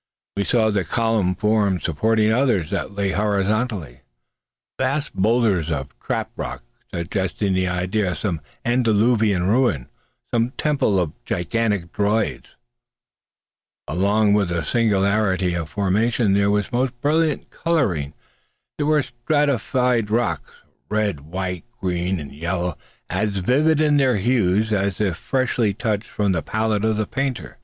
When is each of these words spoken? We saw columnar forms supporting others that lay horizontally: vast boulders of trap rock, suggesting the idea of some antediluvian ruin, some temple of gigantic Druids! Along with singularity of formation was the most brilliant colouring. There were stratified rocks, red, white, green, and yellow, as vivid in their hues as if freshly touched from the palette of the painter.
We 0.35 0.45
saw 0.45 0.71
columnar 0.71 1.35
forms 1.35 1.83
supporting 1.83 2.31
others 2.33 2.71
that 2.71 2.95
lay 2.95 3.11
horizontally: 3.11 4.01
vast 4.79 5.13
boulders 5.13 5.71
of 5.71 5.89
trap 5.99 6.31
rock, 6.35 6.63
suggesting 6.91 7.53
the 7.53 7.67
idea 7.67 8.09
of 8.09 8.17
some 8.17 8.41
antediluvian 8.65 9.43
ruin, 9.47 9.89
some 10.33 10.53
temple 10.57 10.99
of 10.99 11.13
gigantic 11.23 11.93
Druids! 11.93 12.55
Along 13.87 14.33
with 14.33 14.49
singularity 14.65 15.53
of 15.53 15.69
formation 15.69 16.33
was 16.49 16.69
the 16.71 16.77
most 16.77 16.99
brilliant 17.01 17.51
colouring. 17.51 18.15
There 18.79 18.87
were 18.87 19.03
stratified 19.03 20.09
rocks, 20.09 20.49
red, 20.89 21.19
white, 21.21 21.63
green, 21.79 22.19
and 22.19 22.31
yellow, 22.33 22.75
as 23.07 23.29
vivid 23.37 23.79
in 23.79 23.97
their 23.97 24.17
hues 24.17 24.73
as 24.73 24.99
if 24.99 25.15
freshly 25.15 25.75
touched 25.75 26.09
from 26.09 26.31
the 26.31 26.41
palette 26.41 26.85
of 26.85 26.97
the 26.97 27.05
painter. 27.05 27.59